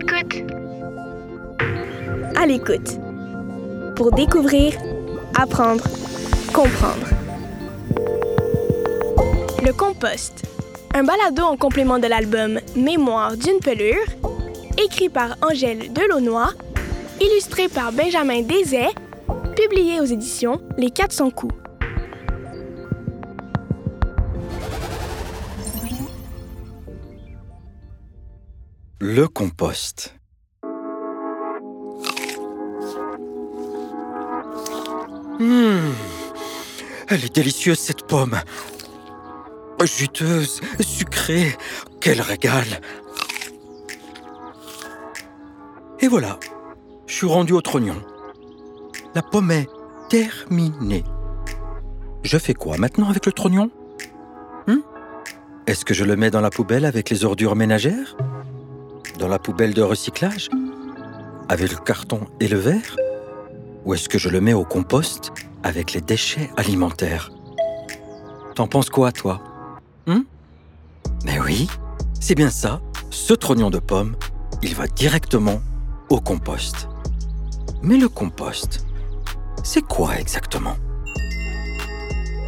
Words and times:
l'écoute. 0.00 0.44
À 2.36 2.46
l'écoute. 2.46 2.98
Pour 3.96 4.12
découvrir, 4.12 4.74
apprendre, 5.38 5.84
comprendre. 6.52 7.06
Le 9.64 9.72
compost. 9.72 10.44
Un 10.94 11.04
balado 11.04 11.42
en 11.42 11.56
complément 11.56 11.98
de 11.98 12.06
l'album 12.06 12.60
Mémoire 12.76 13.36
d'une 13.36 13.60
pelure, 13.60 14.06
écrit 14.82 15.08
par 15.08 15.36
Angèle 15.42 15.92
Delaunoy, 15.92 16.48
illustré 17.20 17.68
par 17.68 17.92
Benjamin 17.92 18.42
Deset, 18.42 18.88
publié 19.54 20.00
aux 20.00 20.04
éditions 20.04 20.60
Les 20.78 20.90
400 20.90 21.30
coups. 21.30 21.59
Le 29.02 29.26
compost. 29.28 30.14
Hum, 35.40 35.94
elle 37.08 37.24
est 37.24 37.34
délicieuse 37.34 37.78
cette 37.78 38.06
pomme. 38.06 38.38
Juteuse, 39.82 40.60
sucrée, 40.80 41.56
quel 42.02 42.20
régal. 42.20 42.66
Et 46.00 46.06
voilà, 46.06 46.38
je 47.06 47.14
suis 47.14 47.26
rendu 47.26 47.54
au 47.54 47.62
trognon. 47.62 47.96
La 49.14 49.22
pomme 49.22 49.50
est 49.50 49.70
terminée. 50.10 51.04
Je 52.22 52.36
fais 52.36 52.52
quoi 52.52 52.76
maintenant 52.76 53.08
avec 53.08 53.24
le 53.24 53.32
trognon? 53.32 53.70
Hum 54.68 54.82
Est-ce 55.66 55.86
que 55.86 55.94
je 55.94 56.04
le 56.04 56.16
mets 56.16 56.30
dans 56.30 56.42
la 56.42 56.50
poubelle 56.50 56.84
avec 56.84 57.08
les 57.08 57.24
ordures 57.24 57.56
ménagères? 57.56 58.14
Dans 59.20 59.28
la 59.28 59.38
poubelle 59.38 59.74
de 59.74 59.82
recyclage 59.82 60.48
Avec 61.50 61.70
le 61.70 61.76
carton 61.76 62.20
et 62.40 62.48
le 62.48 62.56
verre 62.56 62.96
Ou 63.84 63.92
est-ce 63.92 64.08
que 64.08 64.16
je 64.16 64.30
le 64.30 64.40
mets 64.40 64.54
au 64.54 64.64
compost 64.64 65.30
avec 65.62 65.92
les 65.92 66.00
déchets 66.00 66.50
alimentaires 66.56 67.30
T'en 68.54 68.66
penses 68.66 68.88
quoi, 68.88 69.12
toi? 69.12 69.42
Hum 70.06 70.24
Mais 71.26 71.38
oui, 71.38 71.68
c'est 72.18 72.34
bien 72.34 72.48
ça. 72.48 72.80
Ce 73.10 73.34
trognon 73.34 73.68
de 73.68 73.78
pomme, 73.78 74.16
il 74.62 74.74
va 74.74 74.86
directement 74.86 75.60
au 76.08 76.18
compost. 76.18 76.88
Mais 77.82 77.98
le 77.98 78.08
compost, 78.08 78.86
c'est 79.62 79.82
quoi 79.82 80.18
exactement? 80.18 80.76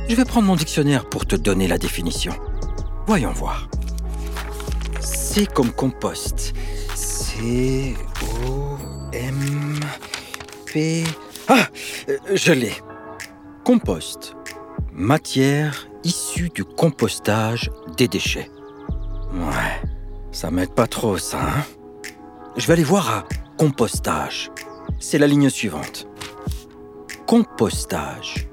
Je 0.09 0.17
vais 0.17 0.25
prendre 0.25 0.47
mon 0.47 0.57
dictionnaire 0.57 1.07
pour 1.07 1.27
te 1.27 1.37
donner 1.37 1.69
la 1.69 1.77
définition. 1.77 2.33
Voyons 3.07 3.33
voir. 3.33 3.69
C'est 5.35 5.51
comme 5.51 5.73
compost. 5.73 6.53
C 6.95 7.95
O 8.47 8.77
M 9.15 9.81
P 10.67 11.05
Ah, 11.49 11.69
euh, 12.11 12.19
je 12.35 12.53
l'ai. 12.53 12.75
Compost. 13.65 14.37
Matière 14.93 15.89
issue 16.05 16.51
du 16.51 16.65
compostage 16.65 17.71
des 17.97 18.09
déchets. 18.09 18.51
Ouais, 19.33 19.81
ça 20.33 20.51
m'aide 20.51 20.75
pas 20.75 20.87
trop 20.87 21.17
ça, 21.17 21.41
hein 21.41 21.65
Je 22.59 22.67
vais 22.67 22.75
aller 22.75 22.85
voir 22.85 23.09
à 23.11 23.25
compostage. 23.57 24.51
C'est 25.01 25.17
la 25.17 25.27
ligne 25.27 25.49
suivante. 25.49 26.09
Compostage. 27.27 28.49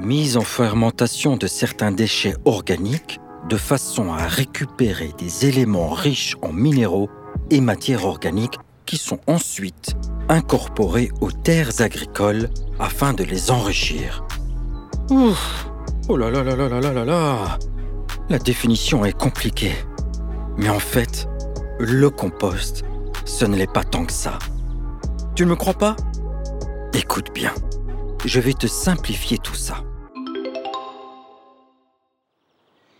Mise 0.00 0.36
en 0.36 0.40
fermentation 0.40 1.36
de 1.36 1.46
certains 1.46 1.92
déchets 1.92 2.34
organiques 2.44 3.20
de 3.50 3.56
façon 3.56 4.12
à 4.12 4.28
récupérer 4.28 5.10
des 5.18 5.46
éléments 5.46 5.90
riches 5.90 6.36
en 6.40 6.52
minéraux 6.52 7.10
et 7.50 7.60
matières 7.60 8.06
organiques 8.06 8.58
qui 8.86 8.96
sont 8.96 9.18
ensuite 9.26 9.96
incorporés 10.28 11.10
aux 11.20 11.32
terres 11.32 11.80
agricoles 11.80 12.48
afin 12.78 13.12
de 13.12 13.24
les 13.24 13.50
enrichir. 13.50 14.24
Ouf 15.10 15.66
Oh 16.08 16.16
là 16.16 16.30
là 16.30 16.44
là 16.44 16.54
là 16.54 16.68
là 16.68 16.80
là 16.92 17.04
là 17.04 17.58
La 18.28 18.38
définition 18.38 19.04
est 19.04 19.18
compliquée. 19.18 19.74
Mais 20.56 20.68
en 20.68 20.78
fait, 20.78 21.28
le 21.80 22.08
compost, 22.08 22.84
ce 23.24 23.44
ne 23.44 23.56
l'est 23.56 23.72
pas 23.72 23.82
tant 23.82 24.04
que 24.04 24.12
ça. 24.12 24.38
Tu 25.34 25.44
ne 25.44 25.50
me 25.50 25.56
crois 25.56 25.74
pas? 25.74 25.96
Écoute 26.94 27.34
bien. 27.34 27.52
Je 28.24 28.38
vais 28.38 28.54
te 28.54 28.68
simplifier 28.68 29.38
tout 29.38 29.54
ça. 29.54 29.82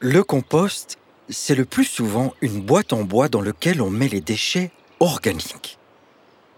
Le 0.03 0.25
compost, 0.25 0.97
c'est 1.29 1.55
le 1.55 1.67
plus 1.67 1.85
souvent 1.85 2.33
une 2.41 2.63
boîte 2.63 2.95
en 2.95 3.05
bois 3.05 3.29
dans 3.29 3.43
laquelle 3.43 3.83
on 3.83 3.91
met 3.91 4.09
les 4.09 4.23
déchets 4.23 4.71
organiques. 4.99 5.79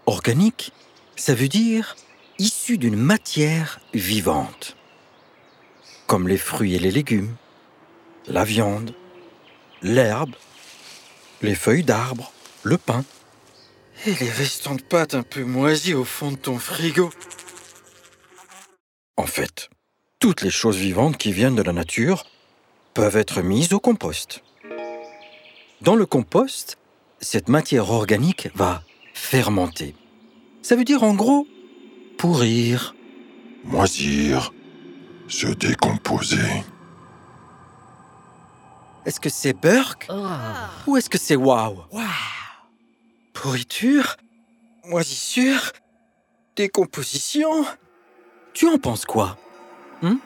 Organique, 0.05 0.71
ça 1.17 1.35
veut 1.35 1.49
dire 1.49 1.97
issu 2.39 2.77
d'une 2.77 2.95
matière 2.95 3.81
vivante, 3.93 4.77
comme 6.07 6.29
les 6.29 6.37
fruits 6.37 6.75
et 6.75 6.79
les 6.79 6.89
légumes, 6.89 7.35
la 8.27 8.45
viande, 8.45 8.95
l'herbe, 9.81 10.35
les 11.41 11.55
feuilles 11.55 11.83
d'arbres, 11.83 12.31
le 12.63 12.77
pain. 12.77 13.03
Et 14.05 14.13
les 14.21 14.29
restants 14.29 14.75
de 14.75 14.81
pâtes 14.81 15.15
un 15.15 15.23
peu 15.23 15.43
moisis 15.43 15.95
au 15.95 16.05
fond 16.05 16.31
de 16.31 16.37
ton 16.37 16.57
frigo. 16.57 17.09
En 19.17 19.25
fait, 19.25 19.69
toutes 20.19 20.41
les 20.43 20.49
choses 20.49 20.77
vivantes 20.77 21.17
qui 21.17 21.33
viennent 21.33 21.55
de 21.55 21.61
la 21.61 21.73
nature 21.73 22.25
peuvent 22.93 23.17
être 23.17 23.41
mises 23.41 23.73
au 23.73 23.79
compost. 23.79 24.43
Dans 25.81 25.95
le 25.95 26.05
compost, 26.05 26.77
cette 27.19 27.49
matière 27.49 27.91
organique 27.91 28.49
va 28.55 28.83
fermenter. 29.13 29.95
Ça 30.61 30.75
veut 30.75 30.85
dire 30.85 31.03
en 31.03 31.13
gros 31.13 31.47
pourrir. 32.17 32.95
Moisir. 33.63 34.53
Se 35.27 35.47
décomposer. 35.47 36.63
Est-ce 39.05 39.19
que 39.19 39.29
c'est 39.29 39.53
Burke 39.53 40.07
ou 40.87 40.95
est-ce 40.97 41.09
que 41.09 41.17
c'est 41.17 41.35
wow? 41.35 41.83
Pourriture 43.33 44.15
Moisissure 44.85 45.71
Décomposition 46.55 47.65
Tu 48.53 48.67
en 48.67 48.77
penses 48.77 49.05
quoi? 49.05 49.37
Hum 50.01 50.19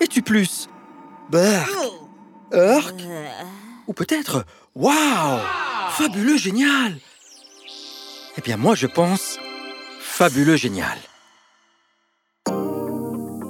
Es-tu 0.00 0.22
plus 0.22 0.68
Burke 1.30 1.68
Urk 2.52 3.02
Ou 3.86 3.92
peut-être 3.92 4.44
Waouh 4.74 5.40
Fabuleux, 5.90 6.36
génial 6.36 6.96
Eh 8.36 8.40
bien 8.40 8.56
moi 8.56 8.74
je 8.74 8.86
pense 8.86 9.38
fabuleux, 10.00 10.56
génial. 10.56 10.98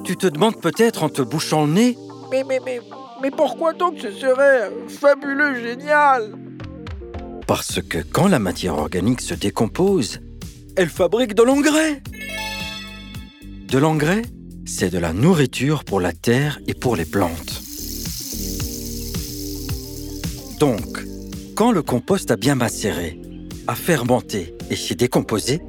Tu 0.05 0.17
te 0.17 0.27
demandes 0.27 0.61
peut-être 0.61 1.03
en 1.03 1.09
te 1.09 1.23
bouchant 1.23 1.65
le 1.65 1.73
nez 1.73 1.99
Mais, 2.31 2.45
mais, 2.45 2.61
mais, 2.63 2.81
mais 3.23 3.31
pourquoi 3.31 3.73
donc 3.73 3.95
ce 4.01 4.11
serait 4.11 4.71
fabuleux, 4.89 5.63
génial? 5.63 6.35
Parce 7.47 7.81
que 7.81 7.99
quand 7.99 8.29
la 8.29 8.39
matière 8.39 8.77
organique 8.77 9.23
se 9.23 9.33
décompose, 9.33 10.21
elle 10.77 10.91
fabrique 10.91 11.35
de 11.35 11.43
l'engrais. 11.43 12.03
De 13.69 13.79
l'engrais, 13.79 14.23
c'est 14.67 14.91
de 14.91 14.99
la 14.99 15.15
nourriture 15.15 15.85
pour 15.85 16.01
la 16.01 16.13
terre 16.13 16.59
et 16.67 16.75
pour 16.75 16.97
les 16.97 17.07
plantes. 17.07 17.63
Donc, 20.59 21.05
quand 21.55 21.71
le 21.71 21.83
compost 21.83 22.33
a 22.33 22.37
bien 22.37 22.57
macéré, 22.57 23.21
a 23.69 23.77
fermenté 23.77 24.57
et 24.71 24.77
s'est 24.77 24.97
décomposé, 24.97 25.61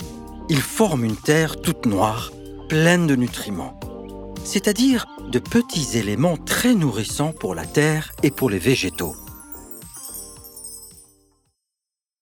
il 0.50 0.62
forme 0.62 1.04
une 1.06 1.16
terre 1.16 1.62
toute 1.62 1.86
noire, 1.86 2.32
pleine 2.70 3.06
de 3.06 3.16
nutriments, 3.16 3.80
c'est-à-dire 4.44 5.06
de 5.30 5.38
petits 5.38 6.00
éléments 6.00 6.38
très 6.38 6.74
nourrissants 6.74 7.34
pour 7.34 7.54
la 7.54 7.68
terre 7.68 8.12
et 8.24 8.32
pour 8.32 8.50
les 8.50 8.58
végétaux. 8.58 9.16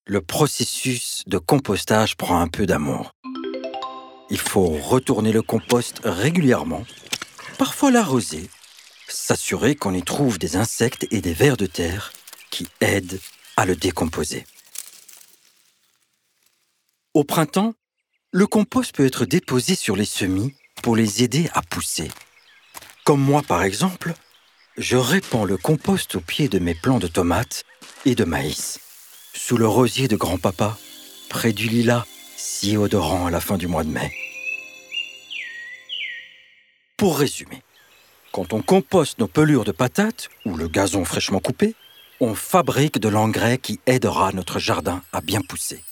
Le 0.05 0.19
processus 0.19 1.23
de 1.25 1.37
compostage 1.37 2.17
prend 2.17 2.41
un 2.41 2.47
peu 2.49 2.65
d'amour. 2.65 3.11
Il 4.29 4.39
faut 4.39 4.67
retourner 4.67 5.31
le 5.31 5.41
compost 5.41 6.01
régulièrement, 6.03 6.83
parfois 7.57 7.91
l'arroser, 7.91 8.49
s'assurer 9.07 9.75
qu'on 9.75 9.93
y 9.93 10.03
trouve 10.03 10.37
des 10.37 10.57
insectes 10.57 11.07
et 11.11 11.21
des 11.21 11.33
vers 11.33 11.55
de 11.55 11.65
terre 11.65 12.11
qui 12.57 12.67
aident 12.81 13.19
à 13.55 13.67
le 13.67 13.75
décomposer. 13.75 14.43
Au 17.13 17.23
printemps, 17.23 17.75
le 18.31 18.47
compost 18.47 18.95
peut 18.95 19.05
être 19.05 19.25
déposé 19.25 19.75
sur 19.75 19.95
les 19.95 20.05
semis 20.05 20.55
pour 20.81 20.95
les 20.95 21.21
aider 21.21 21.51
à 21.53 21.61
pousser. 21.61 22.09
Comme 23.03 23.21
moi 23.21 23.43
par 23.43 23.61
exemple, 23.61 24.15
je 24.75 24.97
répands 24.97 25.45
le 25.45 25.57
compost 25.57 26.15
au 26.15 26.19
pied 26.19 26.49
de 26.49 26.57
mes 26.57 26.73
plants 26.73 26.97
de 26.97 27.05
tomates 27.05 27.63
et 28.05 28.15
de 28.15 28.23
maïs, 28.23 28.79
sous 29.35 29.57
le 29.57 29.67
rosier 29.67 30.07
de 30.07 30.15
grand-papa, 30.15 30.79
près 31.29 31.53
du 31.53 31.67
lilas, 31.67 32.05
si 32.37 32.75
odorant 32.75 33.27
à 33.27 33.31
la 33.31 33.39
fin 33.39 33.57
du 33.57 33.67
mois 33.67 33.83
de 33.83 33.89
mai. 33.89 34.11
Pour 36.97 37.19
résumer, 37.19 37.61
quand 38.31 38.53
on 38.53 38.63
composte 38.63 39.19
nos 39.19 39.27
pelures 39.27 39.63
de 39.63 39.71
patates 39.71 40.29
ou 40.45 40.57
le 40.57 40.67
gazon 40.67 41.05
fraîchement 41.05 41.39
coupé, 41.39 41.75
on 42.19 42.35
fabrique 42.35 42.99
de 42.99 43.09
l'engrais 43.09 43.57
qui 43.57 43.79
aidera 43.85 44.31
notre 44.31 44.59
jardin 44.59 45.01
à 45.13 45.21
bien 45.21 45.41
pousser. 45.41 45.83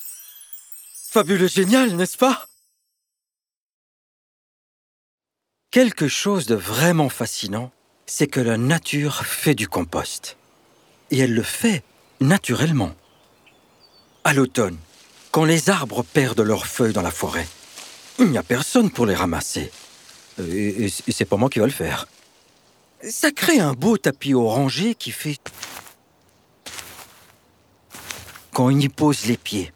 Fabuleux 1.10 1.48
génial, 1.48 1.96
n'est-ce 1.96 2.18
pas? 2.18 2.48
Quelque 5.72 6.08
chose 6.08 6.46
de 6.46 6.56
vraiment 6.56 7.10
fascinant, 7.10 7.72
c'est 8.06 8.28
que 8.28 8.40
la 8.40 8.58
nature 8.58 9.26
fait 9.26 9.56
du 9.56 9.68
compost. 9.68 10.38
Et 11.12 11.20
elle 11.20 11.34
le 11.34 11.44
fait 11.44 11.84
naturellement. 12.22 12.96
À 14.24 14.34
l'automne, 14.34 14.78
quand 15.32 15.46
les 15.46 15.70
arbres 15.70 16.04
perdent 16.04 16.42
leurs 16.42 16.66
feuilles 16.66 16.94
dans 16.94 17.02
la 17.02 17.12
forêt, 17.12 17.48
il 18.20 18.28
n'y 18.28 18.38
a 18.38 18.44
personne 18.44 18.90
pour 18.90 19.06
les 19.06 19.16
ramasser. 19.16 19.72
Et, 20.40 20.90
c'est 20.90 21.26
pas 21.26 21.38
moi 21.38 21.50
qui 21.50 21.60
va 21.60 21.66
le 21.66 21.72
faire. 21.72 22.08
Ça 23.08 23.32
crée 23.32 23.60
un 23.60 23.74
beau 23.74 23.98
tapis 23.98 24.34
orangé 24.34 24.96
qui 24.96 25.12
fait... 25.12 25.40
Quand 28.56 28.68
on 28.68 28.80
y 28.80 28.88
pose 28.88 29.26
les 29.26 29.36
pieds. 29.36 29.74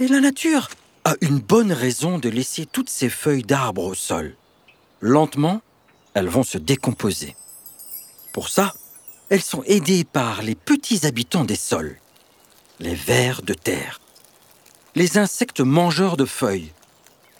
Et 0.00 0.08
la 0.08 0.18
nature 0.18 0.70
a 1.04 1.14
une 1.20 1.38
bonne 1.38 1.70
raison 1.70 2.18
de 2.18 2.28
laisser 2.28 2.66
toutes 2.66 2.90
ces 2.90 3.08
feuilles 3.08 3.44
d'arbres 3.44 3.84
au 3.84 3.94
sol. 3.94 4.34
Lentement, 5.00 5.62
elles 6.12 6.26
vont 6.26 6.42
se 6.42 6.58
décomposer. 6.58 7.36
Pour 8.32 8.48
ça, 8.48 8.74
elles 9.28 9.40
sont 9.40 9.62
aidées 9.66 10.02
par 10.02 10.42
les 10.42 10.56
petits 10.56 11.06
habitants 11.06 11.44
des 11.44 11.54
sols, 11.54 12.00
les 12.80 12.96
vers 12.96 13.42
de 13.42 13.54
terre, 13.54 14.00
les 14.96 15.16
insectes 15.16 15.60
mangeurs 15.60 16.16
de 16.16 16.24
feuilles. 16.24 16.72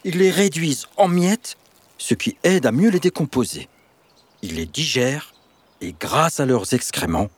Ils 0.04 0.18
les 0.18 0.30
réduisent 0.30 0.86
en 0.96 1.08
miettes, 1.08 1.56
ce 1.98 2.14
qui 2.14 2.36
aide 2.44 2.66
à 2.66 2.72
mieux 2.72 2.90
les 2.90 3.00
décomposer. 3.00 3.68
Ils 4.42 4.54
les 4.54 4.66
digèrent 4.66 5.34
et 5.80 5.92
grâce 5.98 6.38
à 6.38 6.46
leurs 6.46 6.72
excréments, 6.72 7.30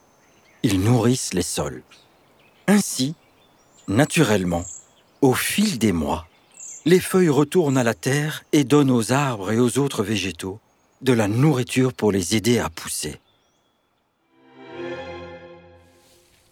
ils 0.61 0.79
nourrissent 0.79 1.33
les 1.33 1.41
sols. 1.41 1.81
Ainsi, 2.69 3.15
naturellement, 3.87 4.63
au 5.21 5.33
fil 5.33 5.79
des 5.79 5.91
mois, 5.91 6.27
les 6.85 6.99
feuilles 6.99 7.27
retournent 7.27 7.79
à 7.79 7.83
la 7.83 7.95
terre 7.95 8.43
et 8.51 8.63
donnent 8.63 8.91
aux 8.91 9.11
arbres 9.11 9.51
et 9.51 9.59
aux 9.59 9.79
autres 9.79 10.03
végétaux 10.03 10.59
de 11.01 11.11
la 11.11 11.27
nourriture 11.27 11.93
pour 11.93 12.11
les 12.11 12.35
aider 12.35 12.59
à 12.59 12.69
pousser. 12.69 13.19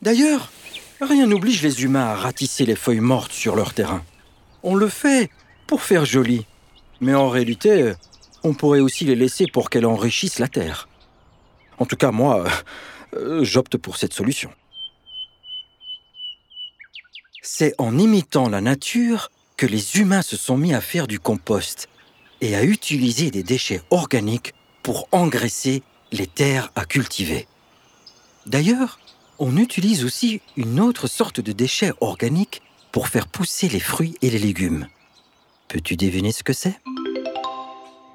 D'ailleurs, 0.02 0.52
rien 1.02 1.28
n'oblige 1.28 1.62
les 1.62 1.84
humains 1.84 2.08
à 2.08 2.16
ratisser 2.16 2.66
les 2.66 2.76
feuilles 2.76 3.00
mortes 3.00 3.32
sur 3.32 3.56
leur 3.56 3.76
terrain. 3.76 4.04
On 4.64 4.74
le 4.74 4.90
fait 4.90 5.30
pour 5.68 5.84
faire 5.84 6.06
joli, 6.06 6.48
mais 7.00 7.14
en 7.14 7.30
réalité, 7.30 7.94
on 8.42 8.56
pourrait 8.56 8.80
aussi 8.80 9.06
les 9.06 9.16
laisser 9.16 9.46
pour 9.46 9.70
qu'elles 9.70 9.86
enrichissent 9.86 10.40
la 10.40 10.48
terre. 10.48 10.90
En 11.78 11.86
tout 11.86 11.96
cas, 11.96 12.10
moi, 12.10 12.44
euh, 13.14 13.44
j'opte 13.44 13.78
pour 13.78 13.98
cette 13.98 14.14
solution. 14.14 14.50
C'est 17.50 17.74
en 17.78 17.98
imitant 17.98 18.50
la 18.50 18.60
nature 18.60 19.32
que 19.56 19.66
les 19.66 19.96
humains 19.96 20.22
se 20.22 20.36
sont 20.36 20.58
mis 20.58 20.74
à 20.74 20.82
faire 20.82 21.08
du 21.08 21.18
compost 21.18 21.88
et 22.42 22.58
à 22.58 22.64
utiliser 22.66 23.32
des 23.32 23.42
déchets 23.42 23.82
organiques 23.90 24.54
pour 24.84 25.08
engraisser 25.14 25.82
les 26.12 26.28
terres 26.28 26.74
à 26.76 26.84
cultiver. 26.84 27.48
D'ailleurs, 28.48 29.00
on 29.40 29.56
utilise 29.56 30.04
aussi 30.04 30.42
une 30.58 30.82
autre 30.82 31.08
sorte 31.08 31.40
de 31.40 31.54
déchets 31.54 31.94
organiques 32.02 32.62
pour 32.92 33.08
faire 33.08 33.30
pousser 33.30 33.70
les 33.70 33.80
fruits 33.80 34.16
et 34.22 34.30
les 34.30 34.40
légumes. 34.40 34.86
Peux-tu 35.70 35.96
deviner 35.96 36.34
ce 36.34 36.44
que 36.44 36.54
c'est? 36.54 36.78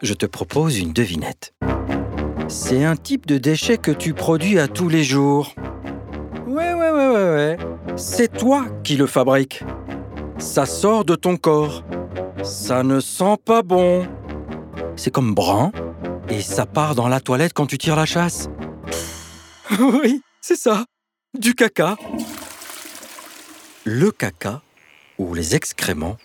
Je 0.02 0.12
te 0.12 0.26
propose 0.26 0.78
une 0.78 0.92
devinette. 0.92 1.54
C'est 2.48 2.84
un 2.84 2.96
type 2.96 3.24
de 3.24 3.38
déchet 3.38 3.78
que 3.78 3.92
tu 3.92 4.12
produis 4.12 4.58
à 4.58 4.68
tous 4.68 4.90
les 4.90 5.04
jours. 5.04 5.54
Ouais, 6.52 6.74
ouais, 6.74 6.90
ouais, 6.90 7.08
ouais, 7.08 7.30
ouais. 7.30 7.56
C'est 7.96 8.36
toi 8.36 8.66
qui 8.84 8.96
le 8.96 9.06
fabriques. 9.06 9.64
Ça 10.36 10.66
sort 10.66 11.06
de 11.06 11.14
ton 11.14 11.38
corps. 11.38 11.82
Ça 12.42 12.82
ne 12.82 13.00
sent 13.00 13.38
pas 13.42 13.62
bon. 13.62 14.06
C'est 14.94 15.10
comme 15.10 15.34
brun 15.34 15.72
et 16.28 16.42
ça 16.42 16.66
part 16.66 16.94
dans 16.94 17.08
la 17.08 17.20
toilette 17.20 17.54
quand 17.54 17.64
tu 17.64 17.78
tires 17.78 17.96
la 17.96 18.04
chasse. 18.04 18.50
oui, 19.80 20.20
c'est 20.42 20.56
ça. 20.56 20.84
Du 21.32 21.54
caca. 21.54 21.96
Le 23.84 24.10
caca, 24.10 24.60
ou 25.16 25.32
les 25.32 25.56
excréments, 25.56 26.18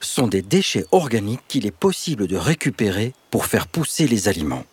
sont 0.00 0.26
des 0.26 0.40
déchets 0.40 0.86
organiques 0.90 1.46
qu'il 1.48 1.66
est 1.66 1.70
possible 1.70 2.28
de 2.28 2.36
récupérer 2.36 3.12
pour 3.30 3.44
faire 3.44 3.66
pousser 3.66 4.08
les 4.08 4.28
aliments. 4.28 4.64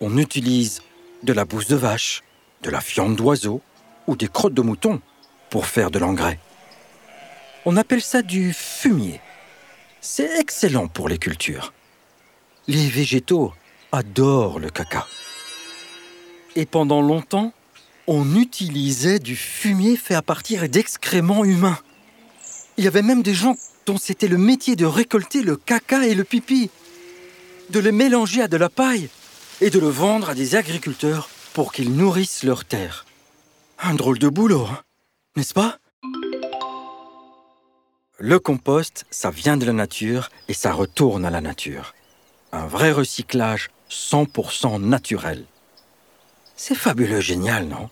On 0.00 0.18
utilise 0.18 0.82
de 1.24 1.32
la 1.32 1.44
bouse 1.44 1.66
de 1.66 1.74
vache, 1.74 2.22
de 2.62 2.70
la 2.70 2.80
fiente 2.80 3.16
d'oiseau 3.16 3.60
ou 4.08 4.16
des 4.16 4.26
crottes 4.26 4.54
de 4.54 4.62
mouton 4.62 5.00
pour 5.50 5.66
faire 5.66 5.92
de 5.92 6.00
l'engrais. 6.00 6.40
On 7.64 7.76
appelle 7.76 8.02
ça 8.02 8.22
du 8.22 8.52
fumier. 8.52 9.20
C'est 10.00 10.40
excellent 10.40 10.88
pour 10.88 11.08
les 11.08 11.18
cultures. 11.18 11.72
Les 12.66 12.88
végétaux 12.88 13.52
adorent 13.92 14.58
le 14.58 14.70
caca. 14.70 15.06
Et 16.56 16.66
pendant 16.66 17.02
longtemps, 17.02 17.52
on 18.06 18.34
utilisait 18.36 19.18
du 19.18 19.36
fumier 19.36 19.96
fait 19.96 20.14
à 20.14 20.22
partir 20.22 20.66
d'excréments 20.68 21.44
humains. 21.44 21.78
Il 22.78 22.84
y 22.84 22.88
avait 22.88 23.02
même 23.02 23.22
des 23.22 23.34
gens 23.34 23.56
dont 23.84 23.98
c'était 23.98 24.28
le 24.28 24.38
métier 24.38 24.76
de 24.76 24.86
récolter 24.86 25.42
le 25.42 25.56
caca 25.56 26.06
et 26.06 26.14
le 26.14 26.24
pipi, 26.24 26.70
de 27.70 27.80
les 27.80 27.92
mélanger 27.92 28.42
à 28.42 28.48
de 28.48 28.56
la 28.56 28.70
paille 28.70 29.10
et 29.60 29.68
de 29.68 29.78
le 29.78 29.88
vendre 29.88 30.30
à 30.30 30.34
des 30.34 30.54
agriculteurs 30.54 31.28
pour 31.52 31.72
qu'ils 31.72 31.92
nourrissent 31.92 32.44
leurs 32.44 32.64
terres. 32.64 33.04
Un 33.80 33.94
drôle 33.94 34.18
de 34.18 34.28
boulot, 34.28 34.66
hein, 34.66 34.82
n'est-ce 35.36 35.54
pas? 35.54 35.78
Le 38.18 38.40
compost, 38.40 39.06
ça 39.10 39.30
vient 39.30 39.56
de 39.56 39.64
la 39.64 39.72
nature 39.72 40.30
et 40.48 40.52
ça 40.52 40.72
retourne 40.72 41.24
à 41.24 41.30
la 41.30 41.40
nature. 41.40 41.94
Un 42.50 42.66
vrai 42.66 42.90
recyclage 42.90 43.70
100% 43.88 44.80
naturel. 44.80 45.44
C'est 46.56 46.74
fabuleux 46.74 47.20
génial, 47.20 47.68
non? 47.68 47.88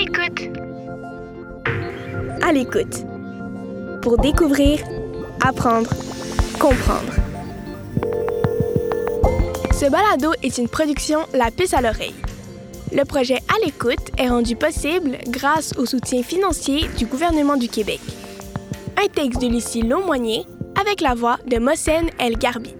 L'écoute. 0.00 0.58
À 2.42 2.52
l'écoute. 2.52 3.04
Pour 4.00 4.16
découvrir 4.16 4.80
Apprendre, 5.42 5.90
comprendre. 6.58 7.12
Ce 9.72 9.90
balado 9.90 10.32
est 10.42 10.56
une 10.58 10.68
production 10.68 11.20
La 11.34 11.50
Puce 11.50 11.74
à 11.74 11.82
l'oreille. 11.82 12.14
Le 12.92 13.04
projet 13.04 13.38
À 13.48 13.64
l'écoute 13.64 14.10
est 14.16 14.28
rendu 14.28 14.56
possible 14.56 15.18
grâce 15.28 15.74
au 15.76 15.84
soutien 15.84 16.22
financier 16.22 16.88
du 16.96 17.04
gouvernement 17.04 17.56
du 17.56 17.68
Québec. 17.68 18.00
Un 19.02 19.08
texte 19.08 19.40
de 19.40 19.48
Lucie 19.48 19.82
Laumonier 19.82 20.44
avec 20.80 21.02
la 21.02 21.14
voix 21.14 21.38
de 21.46 21.58
Mossen 21.58 22.08
El 22.18 22.38
Garbi. 22.38 22.74